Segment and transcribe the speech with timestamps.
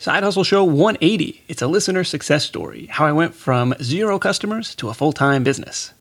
[0.00, 1.42] Side Hustle Show 180.
[1.48, 2.86] It's a listener success story.
[2.86, 5.92] How I went from zero customers to a full time business.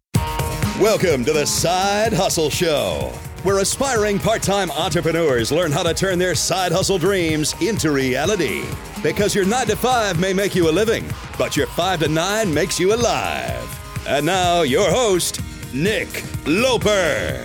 [0.80, 6.20] Welcome to the Side Hustle Show, where aspiring part time entrepreneurs learn how to turn
[6.20, 8.66] their side hustle dreams into reality.
[9.02, 11.04] Because your 9 to 5 may make you a living,
[11.36, 14.06] but your 5 to 9 makes you alive.
[14.08, 15.42] And now, your host,
[15.74, 17.44] Nick Loper.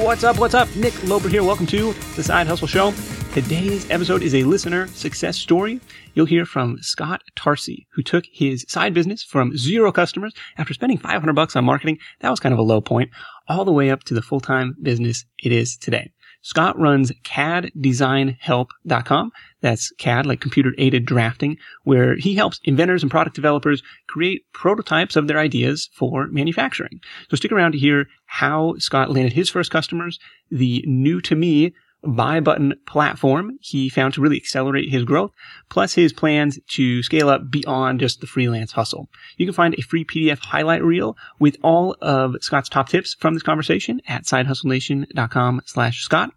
[0.00, 0.38] What's up?
[0.38, 0.74] What's up?
[0.74, 1.44] Nick Loper here.
[1.44, 2.92] Welcome to the Side Hustle Show.
[3.32, 5.80] Today's episode is a listener success story.
[6.12, 10.98] You'll hear from Scott Tarcy, who took his side business from zero customers after spending
[10.98, 11.96] 500 bucks on marketing.
[12.20, 13.08] That was kind of a low point
[13.48, 16.12] all the way up to the full-time business it is today.
[16.42, 19.32] Scott runs caddesignhelp.com.
[19.62, 25.16] That's CAD, like computer aided drafting, where he helps inventors and product developers create prototypes
[25.16, 27.00] of their ideas for manufacturing.
[27.30, 30.18] So stick around to hear how Scott landed his first customers,
[30.50, 31.72] the new to me
[32.04, 35.30] buy button platform he found to really accelerate his growth,
[35.68, 39.08] plus his plans to scale up beyond just the freelance hustle.
[39.36, 43.34] You can find a free PDF highlight reel with all of Scott's top tips from
[43.34, 46.32] this conversation at sidehustlenation.com slash Scott,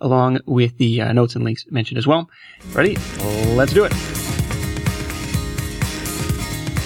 [0.00, 2.28] along with the uh, notes and links mentioned as well.
[2.72, 2.96] Ready?
[3.54, 3.92] Let's do it.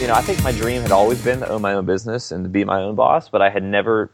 [0.01, 2.45] You know, I think my dream had always been to own my own business and
[2.45, 4.11] to be my own boss, but I had never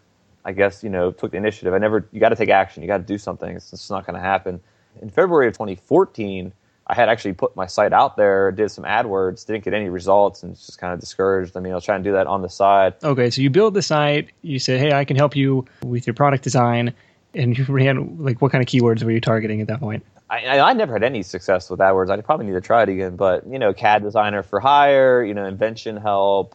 [0.46, 1.74] I guess, you know, took the initiative.
[1.74, 2.80] I never, you got to take action.
[2.82, 3.54] You got to do something.
[3.54, 4.60] It's just not going to happen.
[5.02, 6.52] In February of 2014,
[6.86, 10.44] I had actually put my site out there, did some AdWords, didn't get any results,
[10.44, 11.56] and just kind of discouraged.
[11.56, 12.94] I mean, I was trying to do that on the side.
[13.02, 14.30] Okay, so you build the site.
[14.42, 16.94] You say, "Hey, I can help you with your product design,"
[17.34, 20.04] and you ran like what kind of keywords were you targeting at that point?
[20.30, 22.10] I, I, never had any success with AdWords.
[22.10, 23.16] I probably need to try it again.
[23.16, 26.54] But you know, CAD designer for hire, you know, invention help,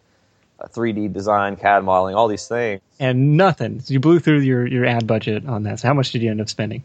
[0.70, 2.81] 3D design, CAD modeling, all these things.
[3.00, 3.80] And nothing.
[3.80, 5.80] So you blew through your, your ad budget on that.
[5.80, 6.84] So how much did you end up spending?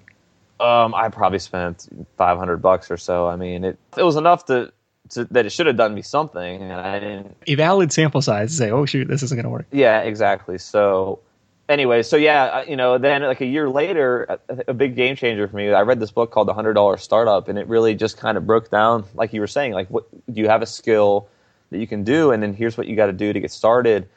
[0.59, 3.27] Um, I probably spent 500 bucks or so.
[3.27, 4.73] I mean, it, it was enough to,
[5.11, 6.63] to that it should have done me something.
[6.63, 7.37] And I didn't.
[7.47, 9.67] A valid sample size to say, oh, shoot, this isn't going to work.
[9.71, 10.57] Yeah, exactly.
[10.59, 11.21] So
[11.69, 15.49] anyway, so yeah, you know, then like a year later, a, a, big game changer
[15.49, 15.73] for me.
[15.73, 18.47] I read this book called The Hundred Dollar Startup, and it really just kind of
[18.47, 21.29] broke down, like you were saying, like what do you have a skill?
[21.71, 24.09] That you can do, and then here's what you got to do to get started.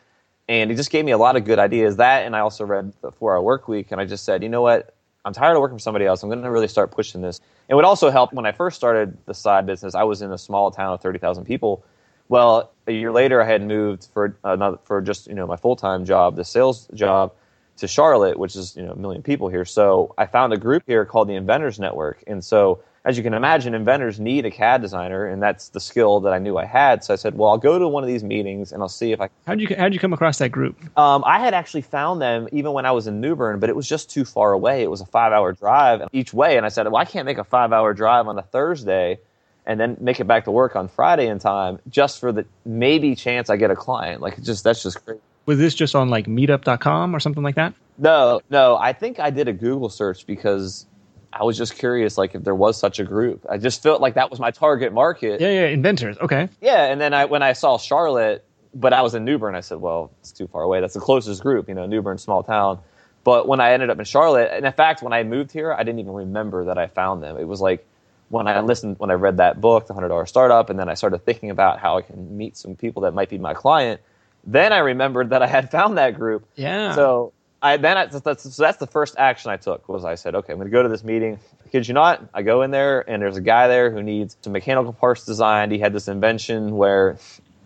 [0.48, 1.98] And he just gave me a lot of good ideas.
[1.98, 4.50] That, and I also read the Four Hour Work Week, and I just said, you
[4.50, 4.96] know what?
[5.26, 6.24] I'm tired of working for somebody else.
[6.24, 7.40] I'm going to really start pushing this.
[7.68, 9.94] It would also help when I first started the side business.
[9.94, 11.84] I was in a small town of 30,000 people.
[12.30, 15.76] Well, a year later, I had moved for another for just you know my full
[15.76, 17.34] time job, the sales job,
[17.78, 19.66] to Charlotte, which is you know a million people here.
[19.66, 23.34] So I found a group here called the Inventors Network, and so as you can
[23.34, 27.04] imagine, inventors need a CAD designer, and that's the skill that I knew I had.
[27.04, 29.22] So I said, "Well, I'll go to one of these meetings and I'll see if
[29.22, 30.78] I." How did you How did you come across that group?
[30.98, 33.76] Um, I had actually found them even when I was in New Bern, but it
[33.76, 34.84] was just too far away.
[34.84, 37.38] It was a five hour drive each way, and I said, "Well, I can't make
[37.38, 39.20] a five hour drive on a Thursday."
[39.66, 43.14] And then make it back to work on Friday in time, just for the maybe
[43.14, 44.20] chance I get a client.
[44.20, 45.22] Like, just that's just crazy.
[45.46, 47.74] Was this just on like Meetup.com or something like that?
[48.00, 48.78] No, no.
[48.78, 50.86] I think I did a Google search because
[51.31, 53.45] I was just curious, like if there was such a group.
[53.50, 55.40] I just felt like that was my target market.
[55.41, 56.17] Yeah, yeah, inventors.
[56.17, 56.50] Okay.
[56.62, 59.62] Yeah, and then I when I saw Charlotte, but I was in New Bern, I
[59.62, 60.81] said, well, it's too far away.
[60.81, 62.79] That's the closest group, you know, New Bern, small town.
[63.23, 65.84] But when I ended up in Charlotte, and in fact, when I moved here, I
[65.84, 67.38] didn't even remember that I found them.
[67.38, 67.85] It was like
[68.29, 70.94] when I listened, when I read that book, The Hundred Dollar Startup, and then I
[70.94, 74.01] started thinking about how I can meet some people that might be my client.
[74.45, 76.47] Then I remembered that I had found that group.
[76.56, 76.95] Yeah.
[76.95, 80.36] So I then I, that's so that's the first action I took was I said,
[80.36, 81.40] okay, I'm going to go to this meeting.
[81.72, 84.53] Kid you not, I go in there and there's a guy there who needs some
[84.53, 85.72] mechanical parts designed.
[85.72, 87.18] He had this invention where,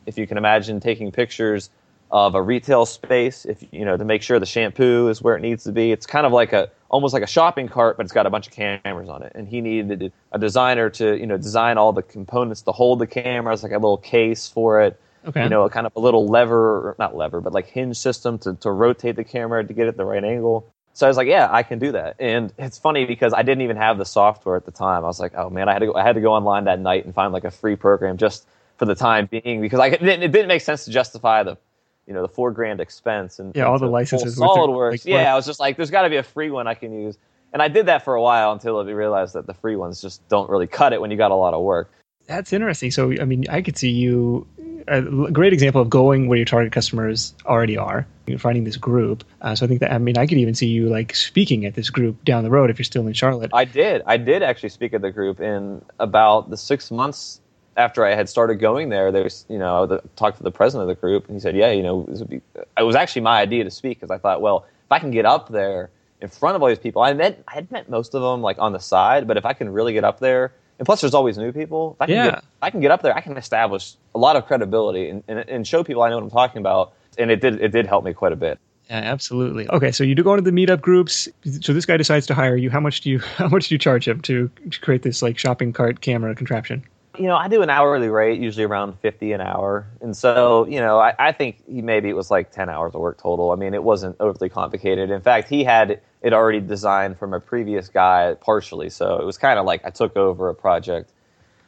[0.05, 1.69] if you can imagine, taking pictures
[2.11, 5.41] of a retail space, if you know to make sure the shampoo is where it
[5.41, 5.91] needs to be.
[5.91, 8.47] It's kind of like a almost like a shopping cart, but it's got a bunch
[8.47, 9.31] of cameras on it.
[9.35, 13.07] And he needed a designer to you know design all the components to hold the
[13.07, 15.43] cameras, like a little case for it Okay.
[15.43, 18.55] You know, a kind of a little lever, not lever, but like hinge system to,
[18.55, 20.67] to rotate the camera to get it the right angle.
[20.93, 22.17] So I was like, yeah, I can do that.
[22.19, 25.03] And it's funny because I didn't even have the software at the time.
[25.03, 26.79] I was like, oh man, I had to go, I had to go online that
[26.79, 28.45] night and find like a free program just
[28.77, 31.57] for the time being because I it didn't make sense to justify the
[32.05, 34.91] you know the four grand expense and yeah all the licenses SolidWorks.
[34.91, 36.93] Like, yeah, I was just like, there's got to be a free one I can
[36.93, 37.17] use.
[37.53, 40.27] And I did that for a while until I realized that the free ones just
[40.27, 41.91] don't really cut it when you got a lot of work.
[42.25, 42.89] That's interesting.
[42.89, 44.47] So, I mean, I could see you
[44.87, 48.07] a great example of going where your target customers already are.
[48.27, 49.23] You're finding this group.
[49.41, 51.75] Uh, so I think that I mean I could even see you like speaking at
[51.75, 53.51] this group down the road if you're still in Charlotte.
[53.53, 54.01] I did.
[54.05, 57.41] I did actually speak at the group in about the six months
[57.75, 59.11] after I had started going there.
[59.11, 61.71] There's you know I talked to the president of the group and he said, yeah,
[61.71, 62.41] you know, it, be,
[62.77, 65.25] it was actually my idea to speak because I thought, well, if I can get
[65.25, 65.89] up there
[66.23, 67.01] in front of all these people.
[67.01, 69.53] I met I had met most of them like on the side, but if I
[69.53, 71.95] can really get up there, and plus there's always new people.
[71.97, 72.25] If I can Yeah.
[72.31, 75.23] get, if I can get up there, I can establish a lot of credibility and,
[75.27, 76.93] and, and show people I know what I'm talking about.
[77.17, 78.59] And it did it did help me quite a bit.
[78.89, 79.69] Yeah, absolutely.
[79.69, 81.29] Okay, so you do go into the meetup groups.
[81.61, 82.69] So this guy decides to hire you.
[82.69, 85.37] How much do you how much do you charge him to, to create this like
[85.37, 86.83] shopping cart camera contraption?
[87.17, 89.87] You know, I do an hourly rate, usually around 50 an hour.
[90.01, 93.01] And so, you know, I, I think he maybe it was like 10 hours of
[93.01, 93.51] work total.
[93.51, 95.11] I mean, it wasn't overly complicated.
[95.11, 98.89] In fact, he had it already designed from a previous guy partially.
[98.89, 101.11] So it was kind of like I took over a project.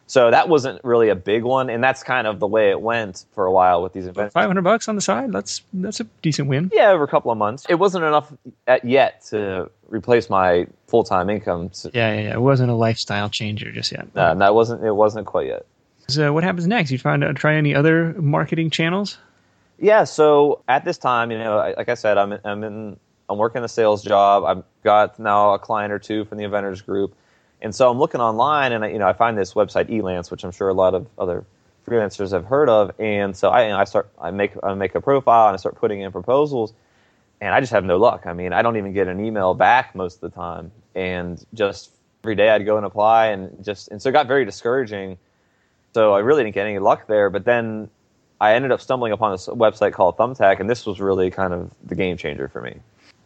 [0.07, 1.69] So that wasn't really a big one.
[1.69, 4.33] And that's kind of the way it went for a while with these events.
[4.33, 5.31] Five hundred bucks on the side.
[5.31, 6.69] That's that's a decent win.
[6.73, 7.65] Yeah, over a couple of months.
[7.69, 8.31] It wasn't enough
[8.67, 11.69] at, yet to replace my full time income.
[11.73, 12.33] So, Yeah, yeah, yeah.
[12.35, 14.07] It wasn't a lifestyle changer just yet.
[14.15, 15.65] No, that wasn't, it wasn't quite yet.
[16.07, 16.91] So what happens next?
[16.91, 19.17] You find out try any other marketing channels?
[19.77, 22.97] Yeah, so at this time, you know, I- like I said, I'm in, I'm in
[23.27, 24.43] I'm working a sales job.
[24.45, 27.13] I've got now a client or two from the Inventors Group,
[27.61, 30.43] and so I'm looking online, and I, you know, I find this website Elance, which
[30.45, 31.43] I'm sure a lot of other
[31.87, 35.47] freelancers have heard of, and so I, I start I make I make a profile
[35.47, 36.71] and I start putting in proposals,
[37.45, 38.23] and I just have no luck.
[38.25, 41.91] I mean, I don't even get an email back most of the time, and just
[42.23, 45.19] every day I'd go and apply, and just and so it got very discouraging.
[45.93, 47.29] So I really didn't get any luck there.
[47.29, 47.87] But then
[48.41, 51.71] I ended up stumbling upon this website called Thumbtack, and this was really kind of
[51.83, 52.79] the game changer for me.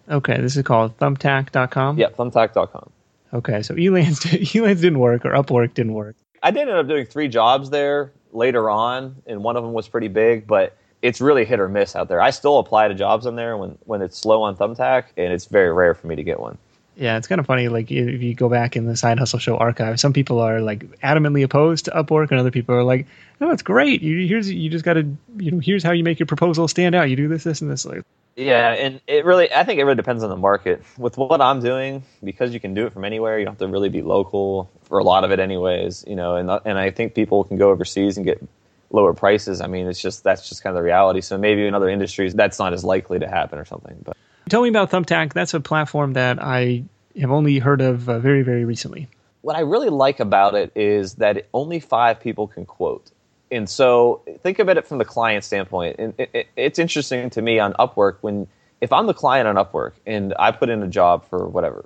[0.10, 1.98] Okay, this is called thumbtack.com.
[1.98, 2.90] Yeah, thumbtack.com.
[3.34, 6.18] Okay, so Elance Elance didn't work or Upwork didn't work.
[6.44, 9.88] I did end up doing three jobs there later on, and one of them was
[9.88, 12.22] pretty big, but it's really hit or miss out there.
[12.22, 15.46] I still apply to jobs on there when, when it's slow on Thumbtack, and it's
[15.46, 16.58] very rare for me to get one.
[17.00, 17.70] Yeah, it's kind of funny.
[17.70, 20.82] Like if you go back in the Side Hustle Show archive, some people are like
[21.00, 23.08] adamantly opposed to Upwork, and other people are like,
[23.40, 24.02] "No, it's great.
[24.02, 25.04] You here's you just got to
[25.38, 27.10] you know here's how you make your proposal stand out.
[27.10, 28.04] You do this, this, and this." Like,
[28.36, 30.84] Yeah, and it really, I think it really depends on the market.
[30.98, 33.68] With what I'm doing, because you can do it from anywhere, you don't have to
[33.70, 36.04] really be local for a lot of it, anyways.
[36.06, 38.46] You know, and and I think people can go overseas and get
[38.92, 39.62] lower prices.
[39.62, 41.22] I mean, it's just that's just kind of the reality.
[41.22, 43.98] So maybe in other industries, that's not as likely to happen or something.
[44.04, 44.18] But
[44.50, 45.34] tell me about Thumbtack.
[45.34, 46.84] That's a platform that I
[47.20, 49.08] have only heard of uh, very very recently.
[49.42, 53.12] what I really like about it is that only five people can quote.
[53.52, 55.96] And so think of it from the client standpoint.
[55.98, 58.48] And it, it, it's interesting to me on Upwork when
[58.82, 61.86] if I'm the client on Upwork and I put in a job for whatever,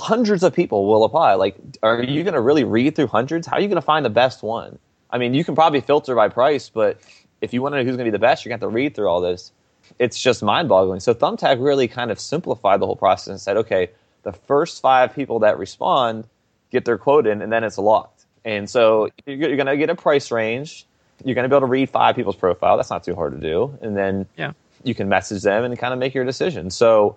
[0.00, 1.34] hundreds of people will apply.
[1.34, 3.46] Like, are you going to really read through hundreds?
[3.46, 4.78] How are you going to find the best one?
[5.10, 7.00] I mean, you can probably filter by price, but
[7.40, 8.72] if you want to know who's going to be the best, you're going to have
[8.72, 9.52] to read through all this.
[9.98, 11.00] It's just mind boggling.
[11.00, 13.88] So Thumbtack really kind of simplified the whole process and said, okay,
[14.22, 16.26] the first five people that respond
[16.70, 18.26] get their quote in, and then it's locked.
[18.44, 20.86] And so you're, going to get a price range.
[21.24, 22.76] You're going to be able to read five people's profile.
[22.76, 23.78] That's not too hard to do.
[23.80, 24.52] And then Yeah.
[24.84, 26.70] you can message them and kind of make your decision.
[26.70, 27.16] So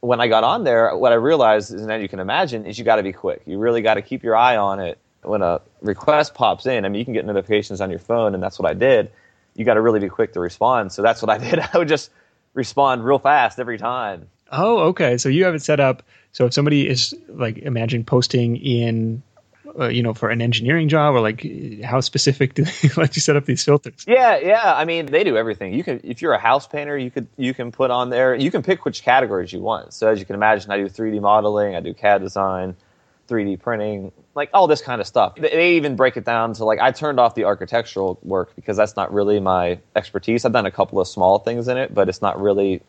[0.00, 2.84] when I got on there, what I realized is, and you can imagine, is you
[2.84, 3.42] got to be quick.
[3.46, 4.98] You really got to keep your eye on it.
[5.22, 8.42] When a request pops in, I mean, you can get notifications on your phone, and
[8.42, 9.10] that's what I did.
[9.54, 10.92] You got to really be quick to respond.
[10.92, 11.58] So that's what I did.
[11.58, 12.10] I would just
[12.54, 14.28] respond real fast every time.
[14.52, 15.16] Oh, okay.
[15.18, 16.02] So you have it set up.
[16.32, 19.22] So if somebody is like, imagine posting in,
[19.78, 21.46] uh, you know, for an engineering job, or like,
[21.84, 24.04] how specific do they let you set up these filters?
[24.06, 24.74] Yeah, yeah.
[24.74, 25.74] I mean, they do everything.
[25.74, 28.34] You can, if you're a house painter, you could you can put on there.
[28.34, 29.92] You can pick which categories you want.
[29.92, 32.76] So as you can imagine, I do 3D modeling, I do CAD design,
[33.30, 35.36] 3D printing, like all this kind of stuff.
[35.36, 38.96] They- even break it down to like I turned off the architectural work because that's
[38.96, 40.44] not really my expertise.
[40.44, 42.82] I've done a couple of small things in it, but it's not really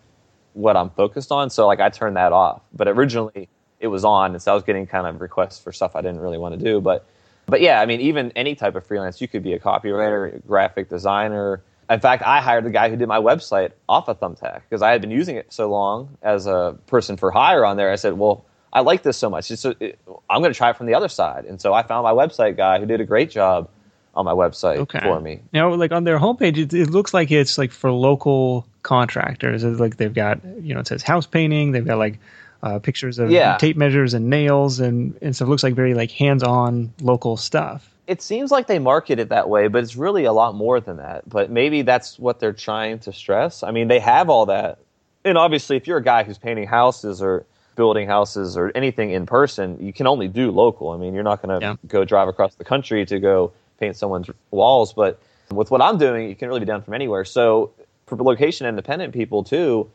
[0.53, 1.49] what I'm focused on.
[1.49, 2.61] So like I turned that off.
[2.73, 3.47] But originally
[3.79, 6.19] it was on, and so I was getting kind of requests for stuff I didn't
[6.19, 6.81] really want to do.
[6.81, 7.05] But
[7.47, 10.39] but yeah, I mean, even any type of freelance, you could be a copywriter, a
[10.39, 11.61] graphic designer.
[11.89, 14.91] In fact, I hired the guy who did my website off of Thumbtack because I
[14.91, 17.91] had been using it so long as a person for hire on there.
[17.91, 19.51] I said, well, I like this so much.
[19.51, 19.99] It's, it,
[20.29, 21.45] I'm going to try it from the other side.
[21.45, 23.69] And so I found my website guy who did a great job
[24.15, 24.99] on my website Okay.
[25.01, 25.41] for me.
[25.53, 29.63] Now, like on their homepage, it, it looks like it's like for local contractors.
[29.63, 31.71] It's like they've got, you know, it says house painting.
[31.71, 32.19] They've got like
[32.63, 33.57] uh, pictures of Yeah.
[33.57, 35.47] tape measures and nails and, and stuff.
[35.47, 37.89] It looks like very like hands-on local stuff.
[38.07, 40.97] it seems like they market it that way, but it's really a lot more than
[40.97, 41.27] that.
[41.29, 43.63] But maybe that's what they're trying to stress.
[43.63, 44.79] I mean, they have all that.
[45.23, 47.45] And obviously, if you're a guy who's painting houses or
[47.81, 50.91] building houses or anything in person, you can only do local.
[50.91, 51.75] I mean, you're not going to Yeah.
[51.87, 54.93] go drive across the country to go paint someone's walls.
[54.93, 55.19] But
[55.49, 57.25] with what I'm doing, you can really be done from anywhere.
[57.25, 57.71] So
[58.05, 59.89] for location independent people, too,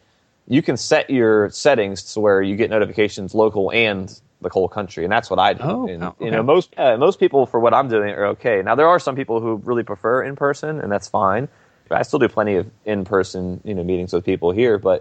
[0.49, 4.05] you can set your settings to where you get notifications local and
[4.40, 5.62] the whole country, and that's what I do.
[5.64, 8.62] Oh, and, oh, You know, most uh, most people for what I'm doing are okay.
[8.62, 11.49] Now there are some people who really prefer in person, and that's fine.
[11.90, 14.76] I still do plenty of in person, you know, meetings with people here.
[14.76, 15.00] But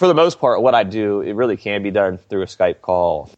[0.00, 2.80] for the most part, what I do, it really can be done through a Skype
[2.80, 3.30] call.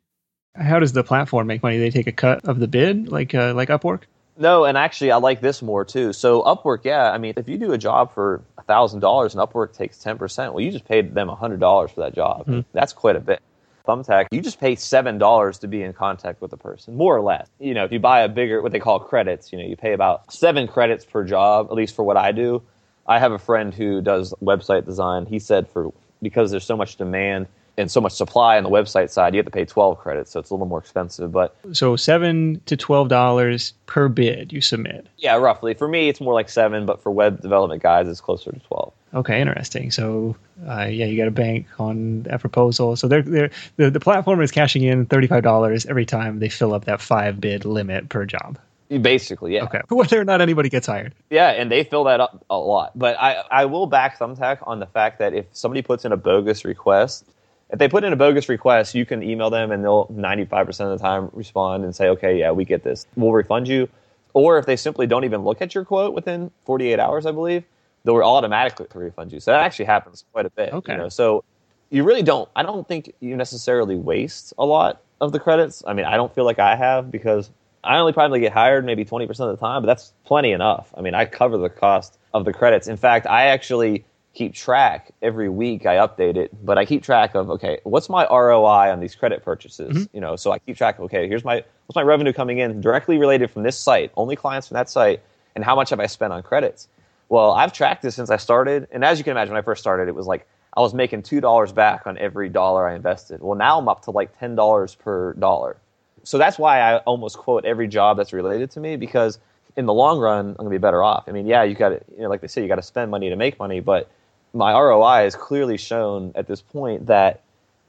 [0.55, 1.77] How does the platform make money?
[1.77, 4.03] They take a cut of the bid, like uh, like Upwork.
[4.37, 6.13] No, and actually, I like this more too.
[6.13, 9.73] So Upwork, yeah, I mean, if you do a job for thousand dollars and Upwork
[9.73, 12.41] takes ten percent, well, you just paid them hundred dollars for that job.
[12.41, 12.61] Mm-hmm.
[12.73, 13.41] That's quite a bit.
[13.87, 17.21] Thumbtack, you just pay seven dollars to be in contact with a person, more or
[17.21, 17.47] less.
[17.59, 19.93] You know, if you buy a bigger, what they call credits, you know, you pay
[19.93, 22.61] about seven credits per job, at least for what I do.
[23.07, 25.25] I have a friend who does website design.
[25.25, 25.91] He said for
[26.21, 27.47] because there's so much demand
[27.77, 30.39] and so much supply on the website side, you have to pay 12 credits, so
[30.39, 31.31] it's a little more expensive.
[31.31, 35.07] But so seven to 12 dollars per bid you submit.
[35.17, 35.73] Yeah, roughly.
[35.73, 38.93] For me, it's more like seven, but for web development guys, it's closer to 12.
[39.13, 39.91] Okay, interesting.
[39.91, 40.35] So,
[40.67, 42.95] uh, yeah, you got to bank on that proposal.
[42.95, 46.49] So they're, they're, the the platform is cashing in thirty five dollars every time they
[46.49, 48.57] fill up that five bid limit per job.
[49.01, 49.63] Basically, yeah.
[49.63, 49.81] Okay.
[49.89, 51.13] Whether or not anybody gets hired.
[51.29, 52.97] Yeah, and they fill that up a lot.
[52.97, 56.17] But I, I will back Thumbtack on the fact that if somebody puts in a
[56.17, 57.25] bogus request,
[57.71, 60.99] if they put in a bogus request, you can email them and they'll 95% of
[60.99, 63.07] the time respond and say, okay, yeah, we get this.
[63.15, 63.87] We'll refund you.
[64.33, 67.63] Or if they simply don't even look at your quote within 48 hours, I believe,
[68.03, 69.39] they'll automatically refund you.
[69.39, 70.73] So that actually happens quite a bit.
[70.73, 70.93] Okay.
[70.93, 71.09] You know?
[71.09, 71.43] So
[71.89, 75.83] you really don't, I don't think you necessarily waste a lot of the credits.
[75.85, 77.49] I mean, I don't feel like I have because
[77.83, 80.93] I only probably get hired maybe 20% of the time, but that's plenty enough.
[80.95, 82.87] I mean, I cover the cost of the credits.
[82.87, 87.35] In fact, I actually keep track every week i update it but i keep track
[87.35, 89.91] of okay what's my roi on these credit purchases?
[89.91, 90.15] Mm-hmm.
[90.15, 92.79] you know so i keep track of okay here's my what's my revenue coming in
[92.79, 95.21] directly related from this site only clients from that site
[95.55, 96.87] and how much have i spent on credits?
[97.27, 99.81] Well i've tracked this since i started and as you can imagine when i first
[99.81, 100.47] started it was like
[100.77, 103.41] i was making $2 back on every dollar i invested.
[103.41, 105.75] Well now i'm up to like $10 per dollar.
[106.23, 109.39] So that's why i almost quote every job that's related to me because
[109.75, 111.25] in the long run i'm going to be better off.
[111.27, 113.11] I mean yeah you got to you know like they say you got to spend
[113.11, 114.09] money to make money but
[114.53, 117.41] my ROI has clearly shown at this point that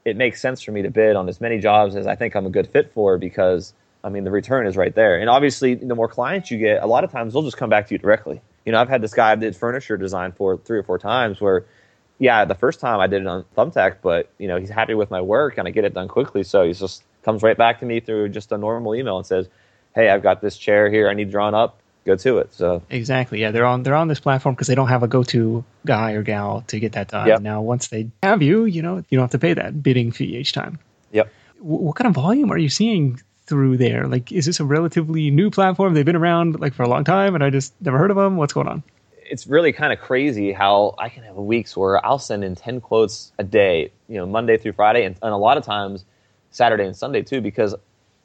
[0.05, 2.45] it makes sense for me to bid on as many jobs as I think I'm
[2.45, 5.19] a good fit for because I mean the return is right there.
[5.19, 7.87] And obviously, the more clients you get, a lot of times they'll just come back
[7.87, 8.41] to you directly.
[8.65, 11.41] You know, I've had this guy I did furniture design for three or four times
[11.41, 11.65] where,
[12.19, 15.11] yeah, the first time I did it on Thumbtack, but you know he's happy with
[15.11, 17.85] my work and I get it done quickly, so he just comes right back to
[17.85, 19.49] me through just a normal email and says,
[19.95, 22.53] "Hey, I've got this chair here I need drawn up go to it.
[22.53, 25.23] So exactly, yeah, they're on they're on this platform because they don't have a go
[25.23, 27.27] to guy or gal to get that done.
[27.27, 27.41] Yep.
[27.41, 30.37] Now, once they have you, you know, you don't have to pay that bidding fee
[30.37, 30.79] each time.
[31.11, 31.31] Yep.
[31.59, 34.07] W- what kind of volume are you seeing through there?
[34.07, 35.93] Like, is this a relatively new platform?
[35.93, 38.37] They've been around like for a long time, and I just never heard of them.
[38.37, 38.83] What's going on?
[39.25, 42.81] it's really kind of crazy how I can have weeks where I'll send in 10
[42.81, 46.05] quotes a day, you know, Monday through Friday, and, and a lot of times
[46.51, 47.73] Saturday and Sunday too, because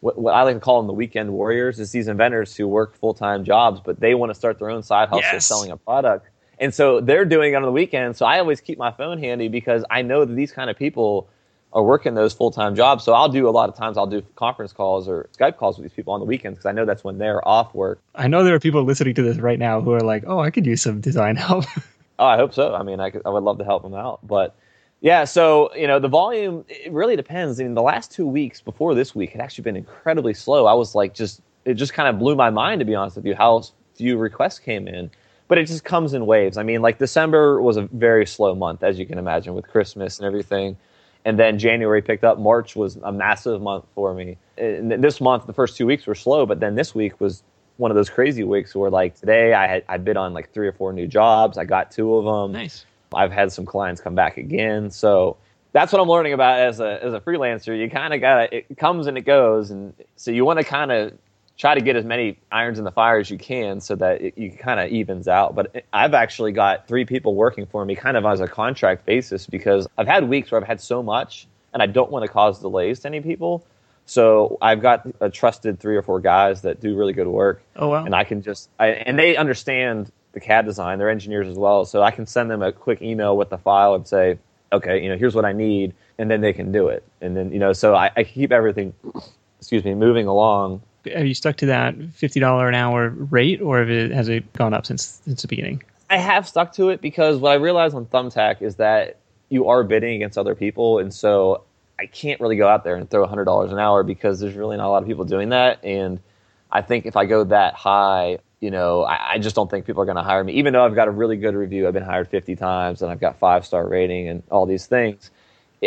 [0.00, 2.96] what, what I like to call them the weekend warriors is these inventors who work
[2.96, 5.46] full time jobs, but they want to start their own side hustle Yes.
[5.46, 6.28] selling a product.
[6.60, 8.16] And so they're doing it on the weekend.
[8.16, 11.28] So I always keep my phone handy because I know that these kind of people
[11.72, 13.04] are working those full time jobs.
[13.04, 15.84] So I'll do a lot of times I'll do conference calls or Skype calls with
[15.84, 18.00] these people on the weekends because I know that's when they're off work.
[18.14, 20.50] I know there are people listening to this right now who are like, "Oh, I
[20.50, 21.64] could use some design help."
[22.20, 22.74] Oh, I hope so.
[22.74, 24.56] I mean, I, could, I would love to help them out, but
[25.00, 25.24] yeah.
[25.24, 27.60] So you know, the volume it really depends.
[27.60, 30.66] I mean, the last two weeks before this week had actually been incredibly slow.
[30.66, 33.26] I was like, just it just kind of blew my mind to be honest with
[33.26, 33.62] you how
[33.94, 35.10] few requests came in.
[35.48, 36.58] But it just comes in waves.
[36.58, 40.18] I mean, like December was a very slow month, as you can imagine, with Christmas
[40.18, 40.76] and everything.
[41.24, 42.38] And then January picked up.
[42.38, 44.36] March was a massive month for me.
[44.56, 47.42] And this month, the first two weeks were slow, but then this week was
[47.78, 50.68] one of those crazy weeks where, like today, I had I bid on like three
[50.68, 51.56] or four new jobs.
[51.56, 52.52] I got two of them.
[52.52, 52.84] nice.
[53.14, 54.90] I've had some clients come back again.
[54.90, 55.36] So
[55.72, 57.78] that's what I'm learning about as a as a freelancer.
[57.78, 60.90] You kind of got it comes and it goes, and so you want to kind
[60.92, 61.12] of
[61.56, 64.38] try to get as many irons in the fire as you can so that it,
[64.38, 65.54] you kind of evens out.
[65.56, 69.46] But I've actually got three people working for me kind of as a contract basis
[69.46, 72.60] because I've had weeks where I've had so much and I don't want to cause
[72.60, 73.66] delays to any people.
[74.06, 77.88] So I've got a trusted three or four guys that do really good work Oh
[77.88, 78.04] wow.
[78.04, 80.98] and I can just I, and they understand the CAD design.
[80.98, 83.94] They're engineers as well, so I can send them a quick email with the file
[83.94, 84.38] and say,
[84.72, 87.04] okay, you know, here's what I need, and then they can do it.
[87.20, 88.94] And then you know, so I, I keep everything,
[89.58, 90.82] excuse me, moving along.
[91.12, 94.52] Have you stuck to that fifty dollar an hour rate, or have it, has it
[94.52, 95.82] gone up since since the beginning?
[96.10, 99.16] I have stuck to it because what I realized on Thumbtack is that
[99.50, 101.64] you are bidding against other people, and so
[101.98, 104.76] I can't really go out there and throw hundred dollars an hour because there's really
[104.76, 105.84] not a lot of people doing that.
[105.84, 106.20] And
[106.70, 110.02] I think if I go that high, you know, I, I just don't think people
[110.02, 110.54] are going to hire me.
[110.54, 113.20] Even though I've got a really good review, I've been hired fifty times, and I've
[113.20, 115.30] got five star rating and all these things.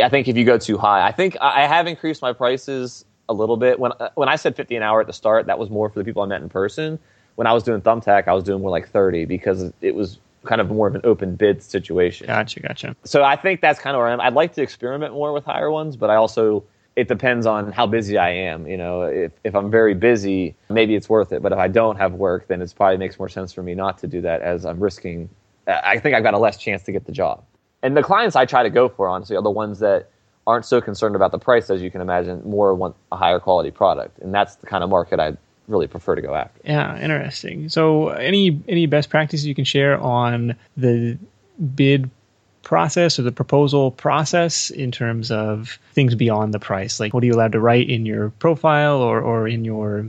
[0.01, 3.34] I think if you go too high, I think I have increased my prices a
[3.34, 3.80] little bit.
[3.80, 6.00] When uh, when I said fifty an hour at the start, that was more for
[6.00, 6.98] the people I met in person.
[7.36, 10.62] When I was doing Thumbtack, I was doing more like thirty because it was kind
[10.62, 12.27] of more of an open bid situation.
[12.27, 12.96] Gotcha, gotcha.
[13.03, 14.22] So I think that's kind of where I am.
[14.22, 16.64] I'd like to experiment more with higher ones, but I also
[16.96, 18.68] it depends on how busy I am.
[18.68, 21.42] You know, if if I'm very busy, maybe it's worth it.
[21.42, 23.98] But if I don't have work, then it probably makes more sense for me not
[24.00, 25.30] to do that, as I'm risking.
[25.68, 27.44] I think I've got a less chance to get the job.
[27.84, 30.10] And the clients I try to go for, honestly, are the ones that
[30.48, 33.72] aren't so concerned about the price, as you can imagine, more want a higher quality
[33.72, 36.60] product, and that's the kind of market I really prefer to go after.
[36.66, 37.70] Yeah, interesting.
[37.70, 41.18] So, any any best practices you can share on the
[41.75, 42.10] bid
[42.63, 47.00] process or the proposal process in terms of things beyond the price?
[47.00, 50.07] Like, what are you allowed to write in your profile or or in your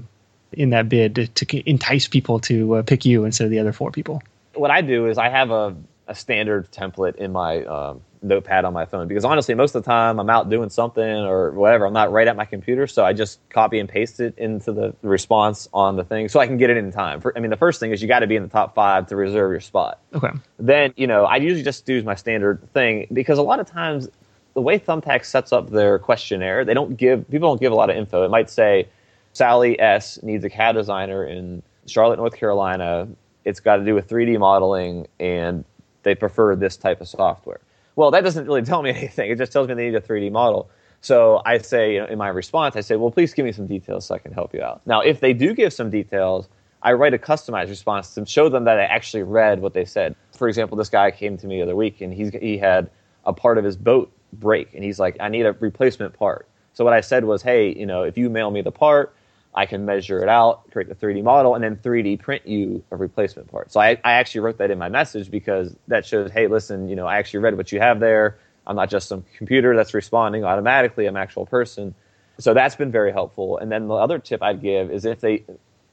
[0.52, 3.90] in that bid to, entice people to uh, pick you instead of the other four
[3.90, 4.22] people?
[4.54, 8.72] what I do is I have a, a standard template in my um, notepad on
[8.72, 11.87] my phone because honestly, most of the time I'm out doing something or whatever.
[11.87, 14.94] I'm not right at my computer, so I just copy and paste it into the
[15.02, 17.20] response on the thing so I can get it in time.
[17.20, 19.06] For, I mean, the first thing is you got to be in the top five
[19.08, 20.00] to reserve your spot.
[20.14, 20.30] Okay.
[20.58, 24.08] Then you know I usually just do my standard thing because a lot of times
[24.54, 27.90] the way Thumbtack sets up their questionnaire, they don't give people don't give a lot
[27.90, 28.24] of info.
[28.24, 28.88] It might say
[29.32, 33.08] Sally S needs a CAD designer in Charlotte, North Carolina.
[33.44, 35.64] It's got to do with 3D modeling, and
[36.02, 37.61] they prefer this type of software.
[37.96, 39.31] Well, that doesn't really tell me anything.
[39.31, 40.70] It just tells me they need a 3D model.
[41.00, 43.66] So I say you know, in my response, I say, well, please give me some
[43.66, 44.81] details so I can help you out.
[44.87, 46.48] Now, if they do give some details,
[46.83, 50.14] I write a customized response to show them that I actually read what they said.
[50.37, 52.90] For example, this guy came to me the other week, and he's, he had
[53.24, 56.48] a part of his boat break, and he's like, I need a replacement part.
[56.72, 59.14] So what I said was, hey, you know, if you mail me the part,
[59.54, 62.96] I can measure it out, create the 3D model, and then 3D print you a
[62.96, 63.70] replacement part.
[63.70, 66.96] So I, I actually wrote that in my message because that shows, hey, listen, you
[66.96, 68.38] know, I actually read what you have there.
[68.66, 71.06] I'm not just some computer that's responding automatically.
[71.06, 71.94] I'm an actual person.
[72.38, 73.58] So that's been very helpful.
[73.58, 75.44] And then the other tip I'd give is if they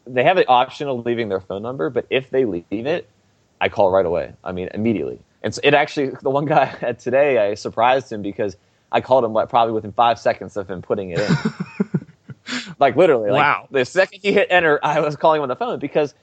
[0.07, 3.07] they have the option of leaving their phone number, but if they leave it,
[3.61, 4.33] I call right away.
[4.43, 5.19] I mean, immediately.
[5.43, 8.55] And so it actually, the one guy today, I surprised him because
[8.91, 11.35] I called him like probably within five seconds of him putting it in.
[12.79, 13.67] like literally, like Wow.
[13.71, 16.13] the second he hit enter, I was calling him on the phone because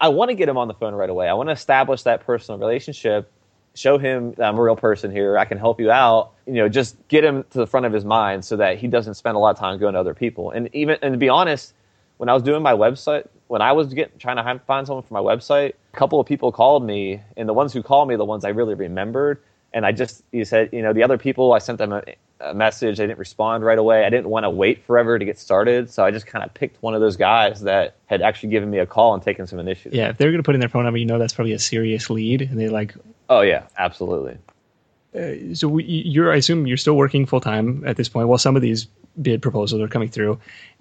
[0.00, 1.28] I want to get him on the phone right away.
[1.28, 3.30] I want to establish that personal relationship,
[3.74, 5.38] show him that I'm a real person here.
[5.38, 6.32] I can help you out.
[6.46, 9.14] You know, just get him to the front of his mind so that he doesn't
[9.14, 10.50] spend a lot of time going to other people.
[10.50, 11.72] And even and to be honest,
[12.18, 15.14] when I was doing my website, when I was getting trying to find someone for
[15.14, 18.24] my website, a couple of people called me, and the ones who called me, the
[18.24, 19.40] ones I really remembered.
[19.72, 22.02] And I just you said, you know, the other people, I sent them a,
[22.42, 24.04] a message, they didn't respond right away.
[24.04, 26.82] I didn't want to wait forever to get started, so I just kind of picked
[26.82, 29.94] one of those guys that had actually given me a call and taken some initiative.
[29.94, 31.58] Yeah, if they're going to put in their phone number, you know that's probably a
[31.58, 32.94] serious lead, and they like.
[33.28, 34.38] Oh yeah, absolutely.
[35.14, 38.28] Uh, so we, you're, I assume you're still working full time at this point.
[38.28, 38.86] While some of these
[39.20, 40.38] bid proposals are coming through,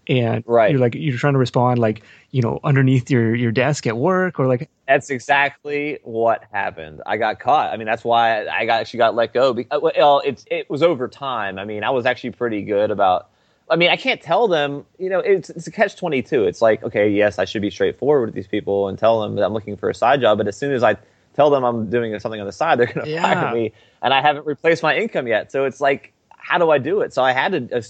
[0.08, 0.72] and right.
[0.72, 4.40] you're like you're trying to respond like you know underneath your your desk at work
[4.40, 7.02] or like that's exactly what happened.
[7.06, 7.72] I got caught.
[7.72, 10.84] I mean that's why i got actually got let go uh, well it's it was
[10.84, 11.60] over time.
[11.60, 13.30] I mean i was actually pretty good about
[13.70, 16.84] i mean i can't tell them you know it's, it's a catch 22 it's like
[16.84, 19.78] okay yes i should be straightforward with these people and tell them that i'm looking
[19.78, 20.96] for a side job but as soon as i
[21.36, 23.22] tell them i'm doing something on the side they're going to yeah.
[23.22, 25.52] fire me and i haven't replaced my income yet.
[25.52, 27.14] So it's like how do i do it?
[27.14, 27.82] So i had to uh,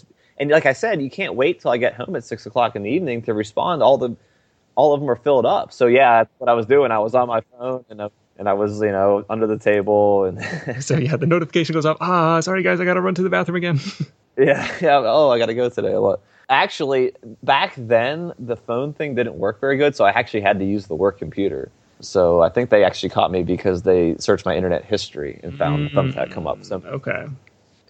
[0.41, 2.81] and like I said, you can't wait till I get home at six o'clock in
[2.81, 3.83] the evening to respond.
[3.83, 4.15] All the
[4.75, 5.71] all of them are filled up.
[5.71, 6.91] So yeah, that's what I was doing.
[6.91, 10.25] I was on my phone and I, and I was you know under the table
[10.25, 10.43] and
[10.83, 11.97] so yeah, the notification goes up.
[12.01, 13.79] Ah, sorry guys, I got to run to the bathroom again.
[14.37, 15.03] yeah, yeah.
[15.05, 15.95] Oh, I got to go today.
[15.97, 16.21] What?
[16.49, 17.11] Actually,
[17.43, 20.87] back then the phone thing didn't work very good, so I actually had to use
[20.87, 21.71] the work computer.
[21.99, 25.91] So I think they actually caught me because they searched my internet history and found
[25.91, 26.63] mm, Thumbtack come up.
[26.63, 27.27] So okay,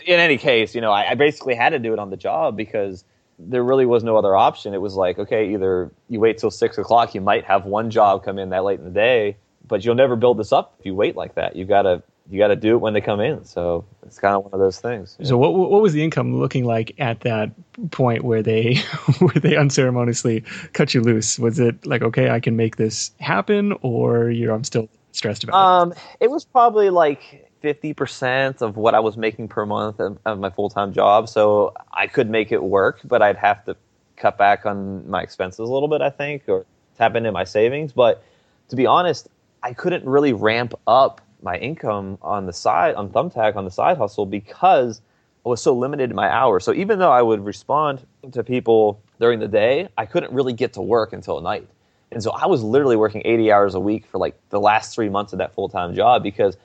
[0.05, 2.55] in any case, you know, I, I basically had to do it on the job
[2.57, 3.03] because
[3.39, 4.73] there really was no other option.
[4.73, 8.23] It was like, okay, either you wait till six o'clock, you might have one job
[8.23, 9.37] come in that late in the day,
[9.67, 11.55] but you'll never build this up if you wait like that.
[11.55, 13.43] You gotta you gotta do it when they come in.
[13.45, 15.17] So it's kind of one of those things.
[15.23, 17.51] So what what was the income looking like at that
[17.91, 18.75] point where they
[19.19, 21.39] where they unceremoniously cut you loose?
[21.39, 25.55] Was it like, okay, I can make this happen, or you're I'm still stressed about
[25.55, 25.97] um, it?
[26.21, 30.69] It was probably like 50% of what I was making per month of, my full
[30.69, 31.29] time job.
[31.29, 33.75] So I could make it work, but I'd have to
[34.17, 36.65] cut back on my expenses a little bit, I think, or
[36.97, 37.91] tap into my savings.
[37.91, 38.23] But
[38.69, 39.27] to be honest,
[39.63, 43.97] I couldn't really ramp up my income on the side, on Thumbtack, on the side
[43.97, 45.01] hustle, because
[45.45, 46.63] I was so limited in my hours.
[46.63, 50.73] So even though I would respond to people during the day, I couldn't really get
[50.73, 51.67] to work until night.
[52.11, 55.09] And so I was literally working 80 hours a week for like the last three
[55.09, 56.57] months of that full time job because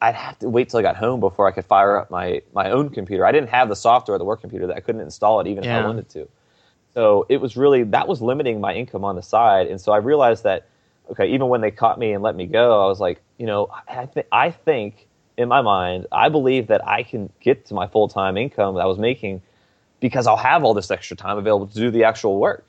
[0.00, 2.70] I'd have to wait till I got home before I could fire up my, my
[2.70, 3.26] own computer.
[3.26, 5.78] I didn't have the software, the work computer, that I couldn't install it even yeah.
[5.78, 6.28] if I wanted to.
[6.94, 9.98] So it was really that was limiting my income on the side, and so I
[9.98, 10.68] realized that
[11.10, 13.68] okay, even when they caught me and let me go, I was like, you know,
[13.88, 17.86] I, th- I think in my mind, I believe that I can get to my
[17.86, 19.42] full time income that I was making
[20.00, 22.66] because I'll have all this extra time available to do the actual work.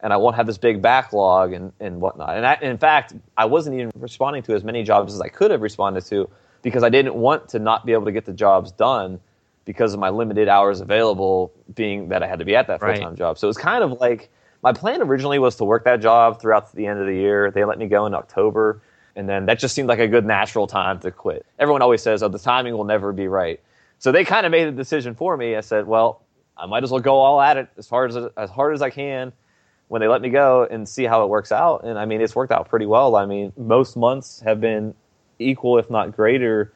[0.00, 2.36] And I won't have this big backlog and, and whatnot.
[2.36, 5.52] And I, in fact, I wasn't even responding to as many jobs as I could
[5.52, 6.28] have responded to
[6.62, 9.20] because I didn't want to not be able to get the jobs done
[9.64, 12.94] because of my limited hours available being that I had to be at that full
[12.94, 13.14] time right.
[13.14, 13.38] job.
[13.38, 14.30] So it was kind of like
[14.62, 17.50] my plan originally was to work that job throughout the end of the year.
[17.50, 18.80] They let me go in October,
[19.16, 21.44] and then that just seemed like a good natural time to quit.
[21.58, 23.60] Everyone always says, "Oh, the timing will never be right."
[23.98, 25.56] So they kind of made the decision for me.
[25.56, 26.22] I said, "Well,
[26.56, 28.90] I might as well go all at it as hard as as hard as I
[28.90, 29.32] can."
[29.88, 32.34] When they let me go and see how it works out, and I mean, it's
[32.34, 33.14] worked out pretty well.
[33.14, 34.94] I mean, most months have been
[35.42, 36.72] equal, if not greater,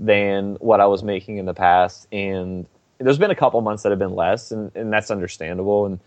[0.00, 2.08] than what I was making in the past.
[2.10, 2.66] And
[2.98, 5.86] there's been a couple months that have been less, and, and that's understandable.
[5.86, 6.00] And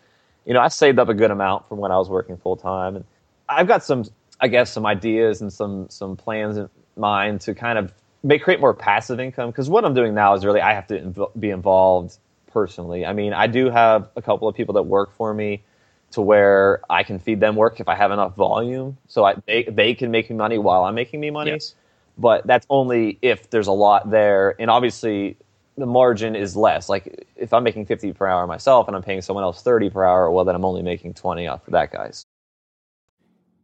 [0.45, 2.97] you know, I saved up a good amount from when I was working full time,
[2.97, 3.06] and
[3.47, 4.04] I've got some,
[4.39, 8.60] I guess, some ideas and some some plans in mind to kind of make create
[8.60, 9.49] more passive income.
[9.49, 13.06] Because what I'm doing now is really I have to inv- be involved personally.
[13.06, 15.63] I mean, I do have a couple of people that work for me
[16.12, 19.63] to where I can feed them work if I have enough volume, so I, they
[19.63, 21.52] they can make me money while I'm making me money.
[21.52, 21.76] Yes
[22.17, 24.56] but that's only if there's a lot there.
[24.60, 25.38] And obviously,
[25.78, 26.89] the margin is less.
[26.89, 30.04] Like if I'm making 50 per hour myself and I'm paying someone else 30 per
[30.04, 32.26] hour, well, then I'm only making 20 off for that guy's.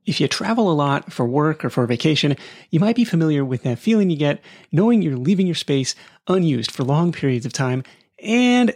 [0.05, 2.35] If you travel a lot for work or for vacation,
[2.71, 5.93] you might be familiar with that feeling you get knowing you're leaving your space
[6.27, 7.83] unused for long periods of time
[8.23, 8.75] and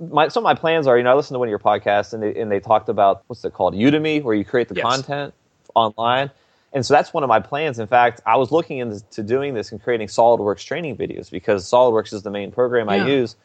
[0.00, 2.12] my some of my plans are, you know, I listened to one of your podcasts
[2.12, 4.84] and they and they talked about what's it called, Udemy, where you create the yes.
[4.84, 5.34] content
[5.74, 6.30] online.
[6.72, 7.78] And so that's one of my plans.
[7.78, 12.12] In fact, I was looking into doing this and creating SolidWorks training videos because SolidWorks
[12.12, 13.36] is the main program I use.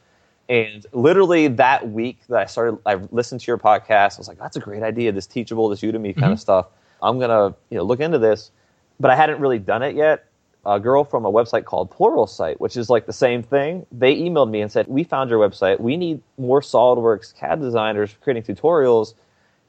[0.50, 4.16] And literally that week that I started, I listened to your podcast.
[4.16, 5.14] I was like, that's a great idea.
[5.14, 6.32] This teachable, this Udemy kind mm-hmm.
[6.34, 6.68] of stuff.
[7.02, 8.52] I'm gonna, you know, look into this.
[9.00, 10.26] But I hadn't really done it yet.
[10.66, 13.86] A girl from a website called Pluralsight, which is like the same thing.
[13.92, 15.80] They emailed me and said, "We found your website.
[15.80, 19.14] We need more SolidWorks CAD designers creating tutorials,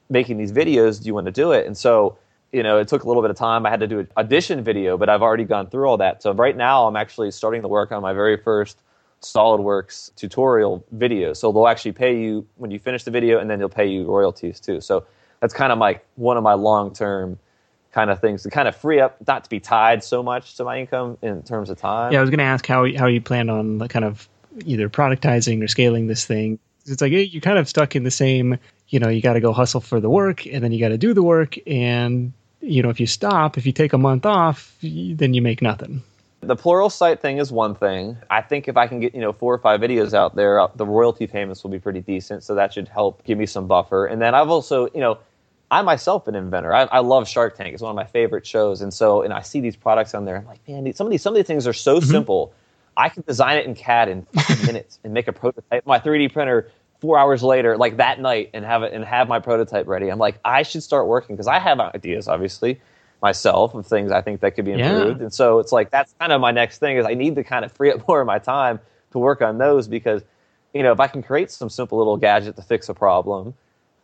[0.09, 1.01] making these videos.
[1.01, 2.17] Do you want to do it?" And so
[2.55, 3.65] you know, it took a little bit of time.
[3.65, 6.23] I had to do an audition video, but I've already gone through all that.
[6.23, 8.81] So right now, I'm actually starting to work on my very first
[9.21, 11.33] SolidWorks tutorial video.
[11.33, 14.05] So they'll actually pay you when you finish the video, and then they'll pay you
[14.05, 14.79] royalties too.
[14.79, 15.05] So
[15.41, 17.37] that's kind of like one of my long term
[17.95, 20.65] kind of things to kind of free up, not to be tied so much to
[20.65, 22.11] my income in terms of time.
[22.11, 24.27] Yeah, I was going to ask how how you plan on kind of
[24.65, 26.59] either productizing or scaling this thing.
[26.85, 28.59] It's like you're kind of stuck in the same.
[28.89, 30.97] You know, you got to go hustle for the work, and then you got to
[30.97, 34.75] do the work, and you know, if you stop, if you take a month off,
[34.81, 36.03] then you make nothing.
[36.41, 38.17] The Pluralsight thing is one thing.
[38.29, 40.67] I think if I can get, you know, four or five videos out there, uh,
[40.75, 42.43] the royalty payments will be pretty decent.
[42.43, 44.05] So that should help give me some buffer.
[44.05, 45.17] And then I've also, you know,
[45.71, 46.73] I myself an inventor.
[46.73, 47.73] I, I love Shark Tank.
[47.73, 48.81] It's one of my favorite shows.
[48.81, 50.37] And so, and I see these products on there.
[50.37, 52.09] I'm like, man, some of these, some of these things are so mm-hmm.
[52.09, 52.53] simple.
[52.95, 54.27] I can design it in CAD in
[54.65, 55.85] minutes and make a prototype.
[55.85, 59.39] My 3D printer four hours later, like that night, and have it and have my
[59.39, 60.09] prototype ready.
[60.09, 62.79] I'm like, I should start working because I have ideas, obviously,
[63.21, 65.19] myself of things I think that could be improved.
[65.19, 65.25] Yeah.
[65.25, 67.65] And so it's like that's kind of my next thing is I need to kind
[67.65, 68.79] of free up more of my time
[69.11, 70.21] to work on those because,
[70.73, 73.53] you know, if I can create some simple little gadget to fix a problem,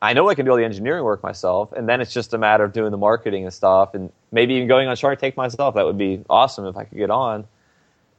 [0.01, 2.37] I know I can do all the engineering work myself, and then it's just a
[2.37, 5.75] matter of doing the marketing and stuff, and maybe even going on Shark Tank myself.
[5.75, 7.45] That would be awesome if I could get on.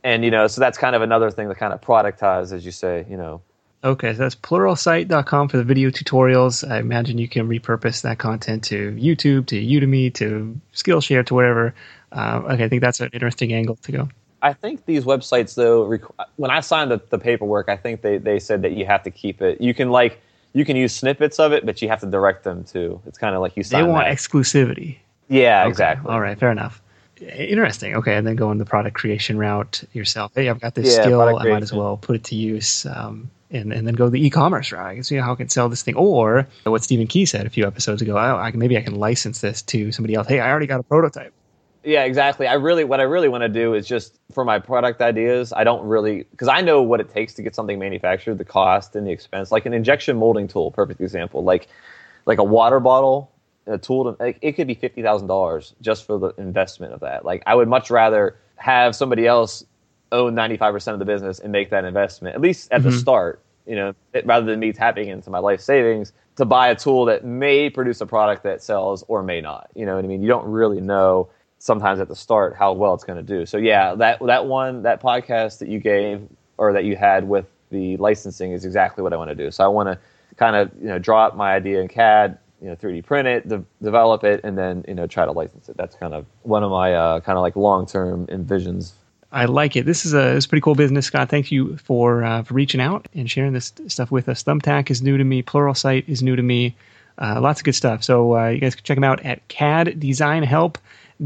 [0.05, 2.73] And you know, so that's kind of another thing to kind of productize, as you
[2.73, 3.43] say, you know,
[3.85, 6.69] Okay, so that's pluralsight.com for the video tutorials.
[6.69, 11.75] I imagine you can repurpose that content to YouTube, to Udemy, to Skillshare, to wherever.
[12.13, 14.09] Uh, okay, I think that's an interesting angle to go.
[14.41, 15.99] I think these websites, though,
[16.37, 19.11] when I signed the, the, paperwork, I think they, they said that you have to
[19.11, 19.61] keep it.
[19.61, 20.21] You can like
[20.53, 23.01] you can use snippets of it, but you have to direct them to.
[23.07, 23.63] It's kind of like you.
[23.63, 23.79] Said.
[23.79, 24.17] They want that.
[24.17, 24.99] exclusivity.
[25.29, 25.71] Yeah, okay.
[25.71, 26.11] exactly.
[26.11, 26.83] All right, fair enough.
[27.21, 27.95] Interesting.
[27.97, 30.33] Okay, and then go on the product creation route yourself.
[30.35, 31.21] Hey, I've got this yeah, skill.
[31.21, 32.85] I might as well put it to use.
[32.87, 34.87] Um, and, and then go the e-commerce route.
[34.87, 35.95] I can see how I can sell this thing.
[35.95, 38.95] Or what Stephen Key said a few episodes ago, I, I can, maybe I can
[38.95, 40.27] license this to somebody else.
[40.27, 41.35] Hey, I already got a prototype.
[41.85, 42.47] Yeah, exactly.
[42.47, 45.53] I really, what I really want to do is just for my product ideas.
[45.53, 48.95] I don't really because I know what it takes to get something manufactured, the cost
[48.95, 49.51] and the expense.
[49.51, 51.43] Like an injection molding tool, perfect example.
[51.43, 51.69] Like,
[52.25, 53.33] like a water bottle,
[53.67, 54.05] a tool.
[54.05, 57.25] To, like, it could be fifty thousand dollars just for the investment of that.
[57.25, 59.65] Like, I would much rather have somebody else
[60.13, 62.91] own 95% of the business and make that investment, at least at mm-hmm.
[62.91, 66.69] the start, you know, it, rather than me tapping into my life savings to buy
[66.69, 69.71] a tool that may produce a product that sells or may not.
[69.75, 70.23] You know what I mean?
[70.23, 71.29] You don't really know
[71.63, 73.47] sometimes at the start how well it's going to do.
[73.47, 76.27] So yeah, that that one that podcast that you gave
[76.59, 79.51] or that you had with the licensing is exactly what I want to do.
[79.53, 79.99] So I want to
[80.37, 83.49] kind of you know draw up my idea in CAD, you know, 3D print it,
[83.49, 85.77] de- develop it, and then you know try to license it.
[85.77, 88.95] That's kind of one of my uh, kind of like long term envisions
[89.35, 89.87] I like it.
[89.87, 91.31] This is a, it's pretty cool business, Scott.
[91.31, 94.45] Thank you for, uh, for reaching out and sharing this stuff with us.
[94.45, 95.41] Thumbtack is new to me.
[95.41, 96.77] Plural Pluralsight is new to me.
[97.17, 98.05] Uh, lots of good stuff.
[98.05, 99.41] So uh, you guys can check them out at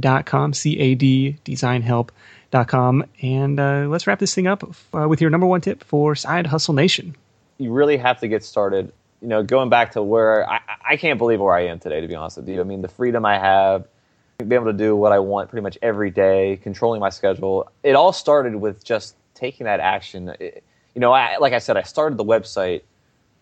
[0.00, 3.04] caddesignhelp.com, C-A-D designhelp.com.
[3.22, 4.62] And uh, let's wrap this thing up
[4.94, 7.16] uh, with your number one tip for Side Hustle Nation.
[7.58, 8.92] You really have to get started.
[9.22, 12.08] You know, going back to where I, I can't believe where I am today, to
[12.08, 12.60] be honest with you.
[12.60, 13.86] I mean, the freedom I have–
[14.38, 17.70] being able to do what I want pretty much every day, controlling my schedule.
[17.82, 20.34] It all started with just taking that action.
[20.40, 20.62] It,
[20.94, 22.82] you know, I, like I said, I started the website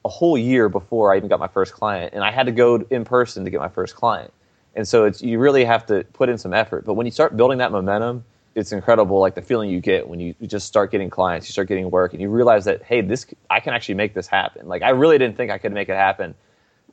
[0.05, 2.85] a whole year before I even got my first client, and I had to go
[2.90, 4.33] in person to get my first client.
[4.76, 6.84] And so it's you really have to put in some effort.
[6.84, 9.20] But when you start building that momentum, it's incredible.
[9.20, 11.90] Like the feeling you get when you, you just start getting clients, you start getting
[11.90, 14.68] work, and you realize that hey, this I can actually make this happen.
[14.68, 16.34] Like I really didn't think I could make it happen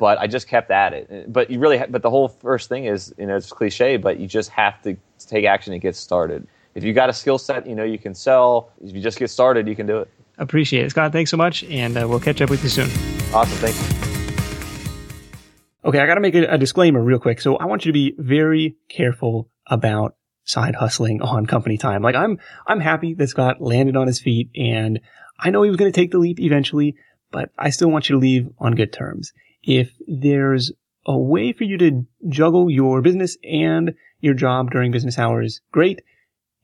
[0.02, 1.32] but I just kept at it.
[1.32, 4.20] But you really, ha- but the whole first thing is, you know, it's cliche, but
[4.20, 6.48] you just have to take action and get started.
[6.74, 8.72] If you got a skill set, you know, you can sell.
[8.84, 10.10] If you just get started, you can do it.
[10.38, 11.12] Appreciate it, Scott.
[11.12, 12.90] Thanks so much, and uh, we'll catch up with you soon.
[13.34, 13.81] Awesome, thanks.
[15.84, 17.42] Okay, I got to make a, a disclaimer real quick.
[17.42, 22.02] So I want you to be very careful about side hustling on company time.
[22.02, 25.00] Like I'm, I'm happy that Scott landed on his feet, and
[25.40, 26.96] I know he was going to take the leap eventually,
[27.32, 29.32] but I still want you to leave on good terms
[29.64, 30.72] if there's
[31.06, 36.02] a way for you to juggle your business and your job during business hours, great.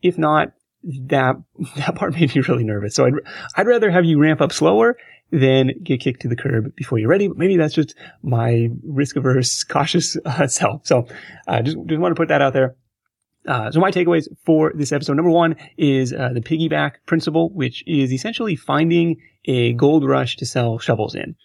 [0.02, 0.54] If not,
[0.84, 1.36] that
[1.76, 2.96] that part made me really nervous.
[2.96, 3.14] So I'd
[3.56, 4.98] I'd rather have you ramp up slower
[5.32, 7.28] than get kicked to the curb before you're ready.
[7.28, 10.86] But maybe that's just my risk averse, cautious uh, self.
[10.86, 11.08] So
[11.48, 12.76] uh, just just want to put that out there.
[13.48, 17.82] Uh, so my takeaways for this episode, number one is uh, the piggyback principle, which
[17.88, 21.36] is essentially finding a gold rush to sell shovels in.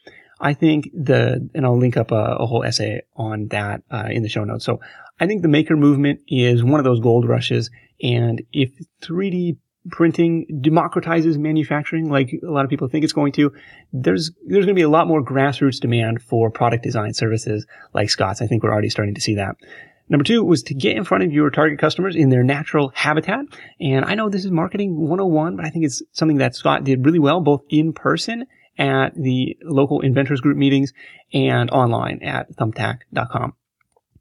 [0.41, 4.25] I think the, and I'll link up a, a whole essay on that uh, in
[4.25, 4.65] the show notes.
[4.65, 4.81] So
[5.21, 7.71] I think the maker movement is one of those gold rushes.
[8.03, 9.59] And if 3D
[9.91, 13.53] printing democratizes manufacturing like a lot of people think it's going to,
[13.93, 18.11] there's, there's going to be a lot more grassroots demand for product design services like
[18.11, 18.41] Scott's.
[18.41, 19.57] I think we're already starting to see that.
[20.09, 23.47] Number two was to get in front of your target customers in their natural habitat.
[23.81, 27.05] And I know this is marketing 101, but I think it's something that Scott did
[27.05, 28.47] really well, both in person
[28.79, 30.93] at the local inventors group meetings
[31.33, 33.55] and online at thumbtack.com.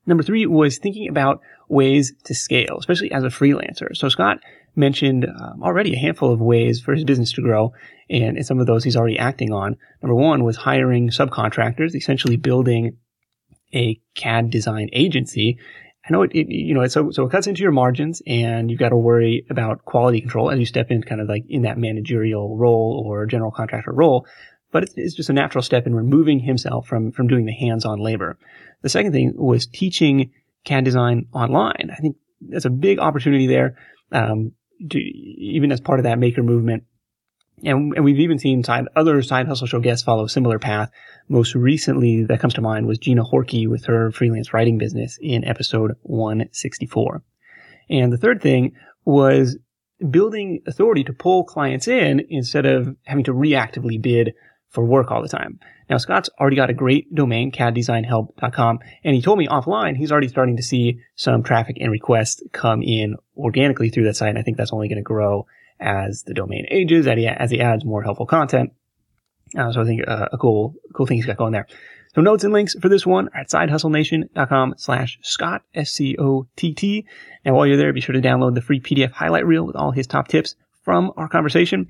[0.05, 3.95] Number three was thinking about ways to scale, especially as a freelancer.
[3.95, 4.39] So Scott
[4.75, 7.73] mentioned um, already a handful of ways for his business to grow,
[8.09, 9.77] and, and some of those he's already acting on.
[10.01, 12.97] Number one was hiring subcontractors, essentially building
[13.73, 15.57] a CAD design agency.
[16.07, 18.79] I know it, it, you know, so, so it cuts into your margins and you've
[18.79, 21.77] got to worry about quality control as you step in kind of like in that
[21.77, 24.25] managerial role or general contractor role.
[24.71, 27.99] But it's, it's just a natural step in removing himself from, from doing the hands-on
[27.99, 28.37] labor.
[28.81, 30.31] The second thing was teaching
[30.63, 31.91] CAD design online.
[31.91, 33.77] I think that's a big opportunity there.
[34.11, 34.53] Um,
[34.89, 36.83] to, even as part of that maker movement,
[37.63, 40.89] and, and we've even seen side, other side hustle show guests follow a similar path.
[41.29, 45.45] Most recently that comes to mind was Gina Horkey with her freelance writing business in
[45.45, 47.21] episode 164.
[47.89, 48.73] And the third thing
[49.05, 49.57] was
[50.09, 54.33] building authority to pull clients in instead of having to reactively bid
[54.69, 55.59] for work all the time.
[55.91, 60.29] Now, Scott's already got a great domain, caddesignhelp.com, and he told me offline he's already
[60.29, 64.29] starting to see some traffic and requests come in organically through that site.
[64.29, 65.47] And I think that's only going to grow
[65.81, 68.71] as the domain ages, as he, adds more helpful content.
[69.57, 71.67] Uh, so I think uh, a cool, cool thing he's got going there.
[72.15, 77.05] So notes and links for this one are at sidehustlenation.com slash Scott, S-C-O-T-T.
[77.43, 79.91] And while you're there, be sure to download the free PDF highlight reel with all
[79.91, 81.89] his top tips from our conversation.